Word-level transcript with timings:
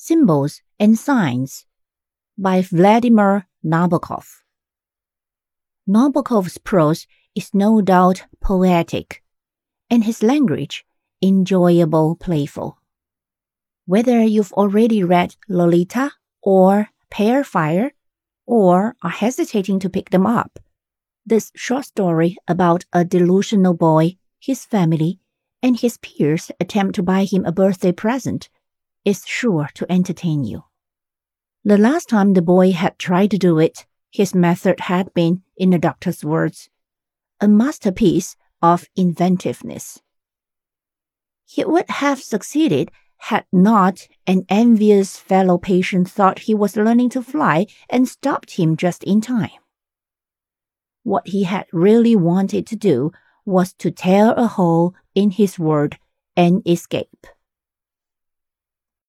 Symbols 0.00 0.62
and 0.78 0.96
Signs 0.96 1.66
by 2.38 2.62
Vladimir 2.62 3.48
Nabokov. 3.64 4.26
Nabokov's 5.88 6.56
prose 6.56 7.08
is 7.34 7.52
no 7.52 7.82
doubt 7.82 8.22
poetic, 8.40 9.24
and 9.90 10.04
his 10.04 10.22
language 10.22 10.86
enjoyable, 11.20 12.14
playful. 12.14 12.78
Whether 13.86 14.22
you've 14.22 14.52
already 14.52 15.02
read 15.02 15.34
Lolita 15.48 16.12
or 16.42 16.90
Pale 17.10 17.42
Fire, 17.42 17.90
or 18.46 18.94
are 19.02 19.10
hesitating 19.10 19.80
to 19.80 19.90
pick 19.90 20.10
them 20.10 20.26
up, 20.26 20.60
this 21.26 21.50
short 21.56 21.86
story 21.86 22.36
about 22.46 22.84
a 22.92 23.04
delusional 23.04 23.74
boy, 23.74 24.16
his 24.38 24.64
family, 24.64 25.18
and 25.60 25.80
his 25.80 25.98
peers 25.98 26.52
attempt 26.60 26.94
to 26.94 27.02
buy 27.02 27.24
him 27.24 27.44
a 27.44 27.50
birthday 27.50 27.90
present 27.90 28.48
is 29.08 29.24
sure 29.26 29.70
to 29.72 29.90
entertain 29.90 30.44
you. 30.44 30.64
The 31.64 31.78
last 31.78 32.10
time 32.10 32.34
the 32.34 32.42
boy 32.42 32.72
had 32.72 32.98
tried 32.98 33.30
to 33.30 33.38
do 33.38 33.58
it, 33.58 33.86
his 34.10 34.34
method 34.34 34.80
had 34.80 35.14
been, 35.14 35.42
in 35.56 35.70
the 35.70 35.78
doctor's 35.78 36.22
words, 36.22 36.68
a 37.40 37.48
masterpiece 37.48 38.36
of 38.60 38.86
inventiveness. 38.96 40.02
He 41.46 41.64
would 41.64 41.88
have 41.88 42.20
succeeded 42.20 42.90
had 43.32 43.46
not 43.50 44.06
an 44.26 44.44
envious 44.50 45.16
fellow 45.16 45.56
patient 45.56 46.10
thought 46.10 46.40
he 46.40 46.54
was 46.54 46.76
learning 46.76 47.08
to 47.10 47.22
fly 47.22 47.66
and 47.88 48.06
stopped 48.06 48.58
him 48.58 48.76
just 48.76 49.02
in 49.04 49.22
time. 49.22 49.62
What 51.02 51.28
he 51.28 51.44
had 51.44 51.66
really 51.72 52.14
wanted 52.14 52.66
to 52.66 52.76
do 52.76 53.12
was 53.46 53.72
to 53.74 53.90
tear 53.90 54.34
a 54.36 54.46
hole 54.46 54.94
in 55.14 55.30
his 55.30 55.58
word 55.58 55.98
and 56.36 56.62
escape. 56.68 57.26